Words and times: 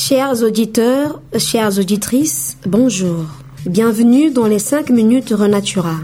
Chers 0.00 0.44
auditeurs, 0.44 1.20
chères 1.36 1.76
auditrices, 1.76 2.56
bonjour. 2.64 3.24
Bienvenue 3.66 4.30
dans 4.30 4.46
les 4.46 4.60
5 4.60 4.90
minutes 4.90 5.34
Renatura, 5.36 5.96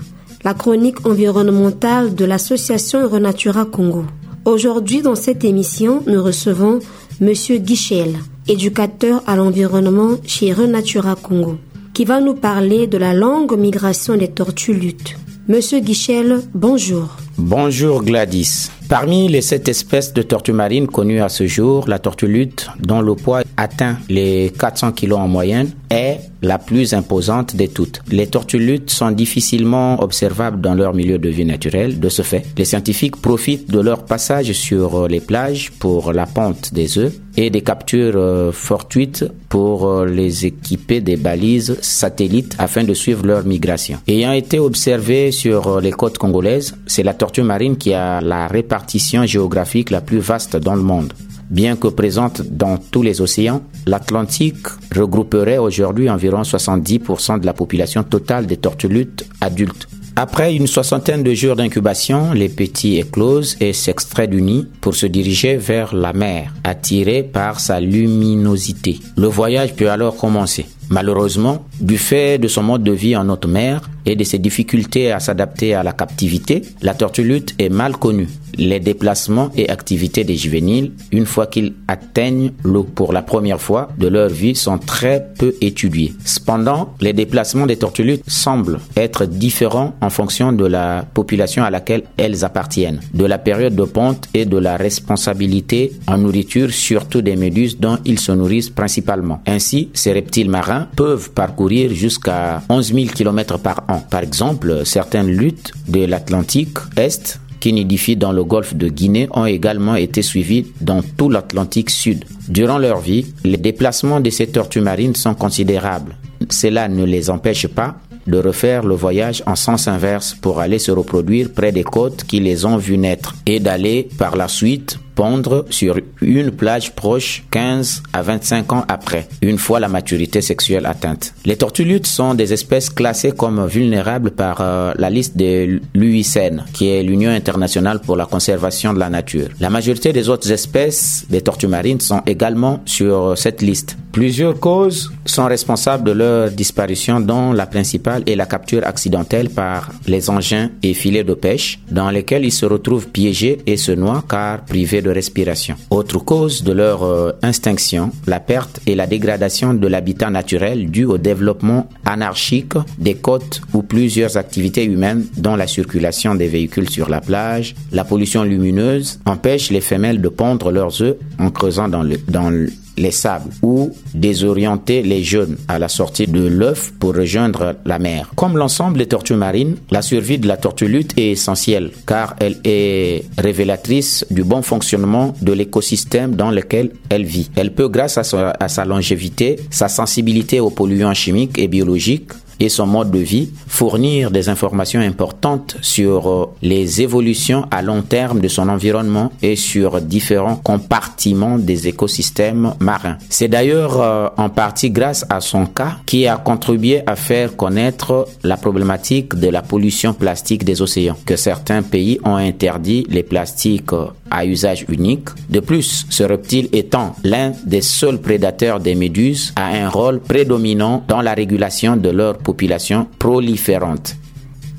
la 0.42 0.52
chronique 0.52 1.06
environnementale 1.06 2.16
de 2.16 2.24
l'association 2.24 3.08
Renatura 3.08 3.64
Congo. 3.64 4.04
Aujourd'hui, 4.46 5.00
dans 5.00 5.14
cette 5.14 5.44
émission, 5.44 6.02
nous 6.08 6.20
recevons 6.20 6.80
Monsieur 7.20 7.58
Guichel, 7.58 8.16
éducateur 8.48 9.22
à 9.28 9.36
l'environnement 9.36 10.16
chez 10.26 10.52
Renatura 10.52 11.14
Congo, 11.14 11.58
qui 11.94 12.04
va 12.04 12.20
nous 12.20 12.34
parler 12.34 12.88
de 12.88 12.98
la 12.98 13.14
longue 13.14 13.56
migration 13.56 14.16
des 14.16 14.28
tortues 14.28 14.74
luttes. 14.74 15.16
Monsieur 15.46 15.78
Guichel, 15.78 16.40
bonjour. 16.52 17.16
Bonjour 17.38 18.02
Gladys. 18.02 18.70
Parmi 18.88 19.28
les 19.28 19.40
sept 19.40 19.68
espèces 19.68 20.12
de 20.12 20.22
tortues 20.22 20.52
marines 20.52 20.88
connues 20.88 21.20
à 21.20 21.28
ce 21.28 21.46
jour, 21.46 21.88
la 21.88 21.98
tortue 21.98 22.26
lutte, 22.26 22.68
dont 22.80 23.00
le 23.00 23.14
poids 23.14 23.43
atteint 23.56 23.98
les 24.08 24.52
400 24.58 24.92
kg 24.92 25.12
en 25.14 25.28
moyenne, 25.28 25.70
est 25.90 26.20
la 26.42 26.58
plus 26.58 26.94
imposante 26.94 27.56
de 27.56 27.66
toutes. 27.66 28.00
Les 28.10 28.26
tortues 28.26 28.58
luttes 28.58 28.90
sont 28.90 29.10
difficilement 29.10 30.02
observables 30.02 30.60
dans 30.60 30.74
leur 30.74 30.94
milieu 30.94 31.18
de 31.18 31.28
vie 31.28 31.44
naturel. 31.44 32.00
De 32.00 32.08
ce 32.08 32.22
fait, 32.22 32.44
les 32.56 32.64
scientifiques 32.64 33.16
profitent 33.16 33.70
de 33.70 33.80
leur 33.80 34.04
passage 34.04 34.52
sur 34.52 35.08
les 35.08 35.20
plages 35.20 35.70
pour 35.72 36.12
la 36.12 36.26
ponte 36.26 36.74
des 36.74 36.98
œufs 36.98 37.12
et 37.36 37.50
des 37.50 37.62
captures 37.62 38.14
euh, 38.16 38.52
fortuites 38.52 39.24
pour 39.48 39.88
euh, 39.88 40.06
les 40.06 40.46
équiper 40.46 41.00
des 41.00 41.16
balises 41.16 41.76
satellites 41.80 42.54
afin 42.58 42.84
de 42.84 42.94
suivre 42.94 43.26
leur 43.26 43.44
migration. 43.44 43.98
Ayant 44.06 44.32
été 44.32 44.58
observé 44.58 45.32
sur 45.32 45.66
euh, 45.66 45.80
les 45.80 45.92
côtes 45.92 46.18
congolaises, 46.18 46.76
c'est 46.86 47.02
la 47.02 47.14
tortue 47.14 47.42
marine 47.42 47.76
qui 47.76 47.92
a 47.92 48.20
la 48.20 48.46
répartition 48.46 49.26
géographique 49.26 49.90
la 49.90 50.00
plus 50.00 50.18
vaste 50.18 50.56
dans 50.56 50.74
le 50.74 50.82
monde. 50.82 51.12
Bien 51.50 51.76
que 51.76 51.88
présente 51.88 52.42
dans 52.42 52.78
tous 52.78 53.02
les 53.02 53.20
océans, 53.20 53.62
l'Atlantique 53.86 54.66
regrouperait 54.94 55.58
aujourd'hui 55.58 56.08
environ 56.08 56.42
70% 56.42 57.40
de 57.40 57.46
la 57.46 57.52
population 57.52 58.02
totale 58.02 58.46
des 58.46 58.56
tortues 58.56 59.08
adultes. 59.40 59.88
Après 60.16 60.54
une 60.54 60.68
soixantaine 60.68 61.24
de 61.24 61.34
jours 61.34 61.56
d'incubation, 61.56 62.32
les 62.32 62.48
petits 62.48 62.98
éclosent 62.98 63.56
et 63.60 63.72
s'extraient 63.72 64.28
du 64.28 64.42
nid 64.42 64.68
pour 64.80 64.94
se 64.94 65.06
diriger 65.06 65.56
vers 65.56 65.92
la 65.92 66.12
mer, 66.12 66.54
attirés 66.62 67.24
par 67.24 67.58
sa 67.58 67.80
luminosité. 67.80 69.00
Le 69.16 69.26
voyage 69.26 69.74
peut 69.74 69.90
alors 69.90 70.16
commencer. 70.16 70.66
Malheureusement, 70.90 71.64
du 71.80 71.98
fait 71.98 72.38
de 72.38 72.48
son 72.48 72.62
mode 72.62 72.82
de 72.82 72.92
vie 72.92 73.16
en 73.16 73.28
haute 73.28 73.46
mer 73.46 73.88
et 74.06 74.16
de 74.16 74.24
ses 74.24 74.38
difficultés 74.38 75.12
à 75.12 75.20
s'adapter 75.20 75.74
à 75.74 75.82
la 75.82 75.92
captivité, 75.92 76.62
la 76.82 76.94
tortue 76.94 77.22
lutte 77.22 77.54
est 77.58 77.70
mal 77.70 77.96
connue. 77.96 78.28
Les 78.56 78.78
déplacements 78.78 79.50
et 79.56 79.68
activités 79.68 80.22
des 80.22 80.36
juvéniles, 80.36 80.92
une 81.10 81.26
fois 81.26 81.46
qu'ils 81.46 81.72
atteignent 81.88 82.52
l'eau 82.62 82.84
pour 82.84 83.12
la 83.12 83.22
première 83.22 83.60
fois 83.60 83.88
de 83.98 84.06
leur 84.06 84.28
vie, 84.28 84.54
sont 84.54 84.78
très 84.78 85.26
peu 85.38 85.54
étudiés. 85.60 86.12
Cependant, 86.24 86.94
les 87.00 87.12
déplacements 87.12 87.66
des 87.66 87.76
tortues 87.76 88.04
luttes 88.04 88.22
semblent 88.28 88.78
être 88.96 89.24
différents 89.26 89.94
en 90.00 90.10
fonction 90.10 90.52
de 90.52 90.66
la 90.66 91.04
population 91.14 91.64
à 91.64 91.70
laquelle 91.70 92.04
elles 92.16 92.44
appartiennent, 92.44 93.00
de 93.12 93.24
la 93.24 93.38
période 93.38 93.74
de 93.74 93.84
ponte 93.84 94.28
et 94.34 94.44
de 94.44 94.58
la 94.58 94.76
responsabilité 94.76 95.92
en 96.06 96.18
nourriture, 96.18 96.70
surtout 96.70 97.22
des 97.22 97.36
méduses 97.36 97.78
dont 97.80 97.98
ils 98.04 98.20
se 98.20 98.32
nourrissent 98.32 98.70
principalement. 98.70 99.40
Ainsi, 99.46 99.88
ces 99.94 100.12
reptiles 100.12 100.50
marins 100.50 100.73
peuvent 100.96 101.30
parcourir 101.30 101.92
jusqu'à 101.94 102.62
11 102.68 102.92
000 102.94 103.06
km 103.14 103.58
par 103.58 103.84
an. 103.88 104.00
Par 104.10 104.22
exemple, 104.22 104.82
certaines 104.84 105.28
luttes 105.28 105.72
de 105.88 106.04
l'Atlantique 106.04 106.78
Est 106.96 107.40
qui 107.60 107.72
nidifient 107.72 108.16
dans 108.16 108.32
le 108.32 108.44
golfe 108.44 108.74
de 108.74 108.88
Guinée 108.88 109.26
ont 109.32 109.46
également 109.46 109.94
été 109.94 110.20
suivies 110.20 110.66
dans 110.82 111.00
tout 111.02 111.30
l'Atlantique 111.30 111.88
Sud. 111.88 112.24
Durant 112.48 112.76
leur 112.76 113.00
vie, 113.00 113.26
les 113.42 113.56
déplacements 113.56 114.20
de 114.20 114.28
ces 114.28 114.48
tortues 114.48 114.82
marines 114.82 115.14
sont 115.14 115.34
considérables. 115.34 116.16
Cela 116.50 116.88
ne 116.88 117.04
les 117.04 117.30
empêche 117.30 117.66
pas 117.66 117.96
de 118.26 118.38
refaire 118.38 118.84
le 118.84 118.94
voyage 118.94 119.42
en 119.46 119.54
sens 119.54 119.88
inverse 119.88 120.34
pour 120.34 120.60
aller 120.60 120.78
se 120.78 120.90
reproduire 120.90 121.50
près 121.52 121.72
des 121.72 121.84
côtes 121.84 122.24
qui 122.24 122.40
les 122.40 122.64
ont 122.64 122.76
vues 122.76 122.98
naître 122.98 123.34
et 123.46 123.60
d'aller 123.60 124.08
par 124.18 124.36
la 124.36 124.48
suite 124.48 124.98
pondre 125.14 125.64
sur 125.70 125.98
une 126.20 126.50
plage 126.50 126.94
proche 126.94 127.44
15 127.50 128.02
à 128.12 128.22
25 128.22 128.72
ans 128.72 128.84
après, 128.88 129.28
une 129.42 129.58
fois 129.58 129.80
la 129.80 129.88
maturité 129.88 130.40
sexuelle 130.40 130.86
atteinte. 130.86 131.34
Les 131.44 131.56
tortues 131.56 131.84
luttes 131.84 132.06
sont 132.06 132.34
des 132.34 132.52
espèces 132.52 132.90
classées 132.90 133.32
comme 133.32 133.66
vulnérables 133.66 134.30
par 134.30 134.58
euh, 134.60 134.92
la 134.96 135.10
liste 135.10 135.36
de 135.36 135.80
l'UICN, 135.94 136.64
qui 136.72 136.88
est 136.88 137.02
l'Union 137.02 137.30
internationale 137.30 138.00
pour 138.00 138.16
la 138.16 138.26
conservation 138.26 138.92
de 138.92 138.98
la 138.98 139.10
nature. 139.10 139.48
La 139.60 139.70
majorité 139.70 140.12
des 140.12 140.28
autres 140.28 140.50
espèces 140.50 141.24
des 141.28 141.40
tortues 141.40 141.66
marines 141.66 142.00
sont 142.00 142.22
également 142.26 142.80
sur 142.84 143.36
cette 143.36 143.62
liste. 143.62 143.96
Plusieurs 144.12 144.60
causes 144.60 145.12
sont 145.26 145.46
responsables 145.46 146.04
de 146.04 146.12
leur 146.12 146.50
disparition, 146.50 147.18
dont 147.18 147.52
la 147.52 147.66
principale 147.66 148.22
est 148.26 148.36
la 148.36 148.46
capture 148.46 148.86
accidentelle 148.86 149.50
par 149.50 149.90
les 150.06 150.30
engins 150.30 150.70
et 150.84 150.94
filets 150.94 151.24
de 151.24 151.34
pêche, 151.34 151.80
dans 151.90 152.10
lesquels 152.10 152.44
ils 152.44 152.52
se 152.52 152.64
retrouvent 152.64 153.08
piégés 153.08 153.58
et 153.66 153.76
se 153.76 153.90
noient 153.90 154.22
car 154.28 154.64
privés 154.64 155.02
respiration. 155.10 155.76
Autre 155.90 156.18
cause 156.18 156.62
de 156.62 156.72
leur 156.72 157.02
euh, 157.02 157.32
extinction, 157.42 158.10
la 158.26 158.40
perte 158.40 158.80
et 158.86 158.94
la 158.94 159.06
dégradation 159.06 159.74
de 159.74 159.86
l'habitat 159.86 160.30
naturel 160.30 160.90
dû 160.90 161.04
au 161.04 161.18
développement 161.18 161.88
anarchique 162.04 162.74
des 162.98 163.14
côtes 163.14 163.60
ou 163.72 163.82
plusieurs 163.82 164.36
activités 164.36 164.84
humaines 164.84 165.26
dont 165.36 165.56
la 165.56 165.66
circulation 165.66 166.34
des 166.34 166.48
véhicules 166.48 166.90
sur 166.90 167.08
la 167.08 167.20
plage, 167.20 167.74
la 167.92 168.04
pollution 168.04 168.44
lumineuse 168.44 169.20
empêche 169.26 169.70
les 169.70 169.80
femelles 169.80 170.20
de 170.20 170.28
pondre 170.28 170.70
leurs 170.70 171.02
œufs 171.02 171.16
en 171.38 171.50
creusant 171.50 171.88
dans 171.88 172.04
dans 172.28 172.50
le 172.50 172.70
les 172.96 173.10
sables 173.10 173.50
ou 173.62 173.90
désorienter 174.14 175.02
les 175.02 175.22
jeunes 175.22 175.56
à 175.68 175.78
la 175.78 175.88
sortie 175.88 176.26
de 176.26 176.44
l'œuf 176.46 176.92
pour 176.98 177.14
rejoindre 177.14 177.76
la 177.84 177.98
mer. 177.98 178.30
Comme 178.36 178.56
l'ensemble 178.56 178.98
des 178.98 179.06
tortues 179.06 179.34
marines, 179.34 179.76
la 179.90 180.02
survie 180.02 180.38
de 180.38 180.46
la 180.46 180.56
tortue 180.56 180.88
lutte 180.88 181.18
est 181.18 181.32
essentielle 181.32 181.90
car 182.06 182.36
elle 182.40 182.58
est 182.64 183.24
révélatrice 183.38 184.26
du 184.30 184.44
bon 184.44 184.62
fonctionnement 184.62 185.34
de 185.42 185.52
l'écosystème 185.52 186.34
dans 186.34 186.50
lequel 186.50 186.90
elle 187.08 187.24
vit. 187.24 187.50
Elle 187.56 187.72
peut, 187.74 187.88
grâce 187.88 188.18
à 188.18 188.24
sa, 188.24 188.84
longévité, 188.84 189.56
sa 189.70 189.88
sensibilité 189.88 190.60
aux 190.60 190.70
polluants 190.70 191.14
chimiques 191.14 191.58
et 191.58 191.68
biologiques, 191.68 192.32
et 192.60 192.68
son 192.68 192.86
mode 192.86 193.10
de 193.10 193.18
vie, 193.18 193.50
fournir 193.66 194.30
des 194.30 194.48
informations 194.48 195.00
importantes 195.00 195.76
sur 195.82 196.28
euh, 196.28 196.46
les 196.62 197.02
évolutions 197.02 197.66
à 197.70 197.82
long 197.82 198.02
terme 198.02 198.40
de 198.40 198.48
son 198.48 198.68
environnement 198.68 199.32
et 199.42 199.56
sur 199.56 200.00
différents 200.00 200.56
compartiments 200.56 201.58
des 201.58 201.88
écosystèmes 201.88 202.74
marins. 202.80 203.16
C'est 203.28 203.48
d'ailleurs 203.48 204.00
euh, 204.00 204.28
en 204.36 204.48
partie 204.48 204.90
grâce 204.90 205.24
à 205.30 205.40
son 205.40 205.66
cas 205.66 205.98
qui 206.06 206.26
a 206.26 206.36
contribué 206.36 207.02
à 207.06 207.16
faire 207.16 207.56
connaître 207.56 208.26
la 208.42 208.56
problématique 208.56 209.34
de 209.34 209.48
la 209.48 209.62
pollution 209.62 210.14
plastique 210.14 210.64
des 210.64 210.82
océans, 210.82 211.16
que 211.26 211.36
certains 211.36 211.82
pays 211.82 212.18
ont 212.24 212.36
interdit 212.36 213.06
les 213.08 213.22
plastiques 213.22 213.92
euh, 213.92 214.06
à 214.34 214.44
usage 214.44 214.84
unique. 214.88 215.28
De 215.48 215.60
plus, 215.60 216.06
ce 216.10 216.24
reptile 216.24 216.68
étant 216.72 217.14
l'un 217.22 217.52
des 217.64 217.80
seuls 217.80 218.20
prédateurs 218.20 218.80
des 218.80 218.94
méduses, 218.94 219.52
a 219.56 219.66
un 219.66 219.88
rôle 219.88 220.20
prédominant 220.20 221.04
dans 221.06 221.22
la 221.22 221.34
régulation 221.34 221.96
de 221.96 222.10
leur 222.10 222.38
population 222.38 223.06
proliférante. 223.18 224.16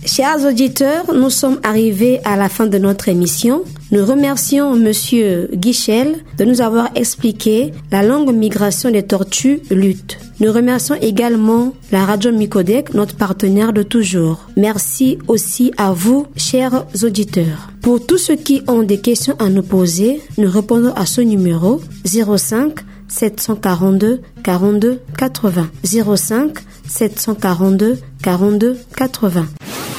Chers 0.05 0.45
auditeurs, 0.45 1.15
nous 1.15 1.31
sommes 1.31 1.59
arrivés 1.63 2.19
à 2.25 2.35
la 2.35 2.47
fin 2.47 2.67
de 2.67 2.77
notre 2.77 3.09
émission. 3.09 3.63
Nous 3.91 4.05
remercions 4.05 4.75
Monsieur 4.75 5.49
Guichel 5.55 6.17
de 6.37 6.45
nous 6.45 6.61
avoir 6.61 6.89
expliqué 6.93 7.71
la 7.91 8.03
longue 8.03 8.31
migration 8.31 8.91
des 8.91 9.01
tortues 9.01 9.61
lutte. 9.71 10.19
Nous 10.39 10.51
remercions 10.51 10.93
également 11.01 11.73
la 11.91 12.05
radio 12.05 12.31
Micodec, 12.31 12.93
notre 12.93 13.15
partenaire 13.15 13.73
de 13.73 13.81
toujours. 13.81 14.47
Merci 14.55 15.17
aussi 15.27 15.71
à 15.75 15.91
vous, 15.91 16.27
chers 16.37 16.85
auditeurs. 17.01 17.71
Pour 17.81 18.05
tous 18.05 18.19
ceux 18.19 18.35
qui 18.35 18.61
ont 18.67 18.83
des 18.83 18.99
questions 18.99 19.35
à 19.39 19.49
nous 19.49 19.63
poser, 19.63 20.21
nous 20.37 20.51
répondons 20.51 20.93
à 20.93 21.07
ce 21.07 21.21
numéro 21.21 21.81
05 22.05 22.75
742 23.07 24.21
42 24.43 24.99
80 25.17 25.67
05 26.15 26.59
742 26.87 27.97
42 28.21 28.77
80. 28.95 29.47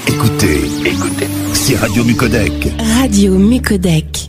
Écoutez, 0.06 0.60
écoutez, 0.84 1.26
c'est 1.52 1.76
Radio 1.76 2.04
Mucodec. 2.04 2.52
Radio 3.00 3.32
Mucodec. 3.34 4.28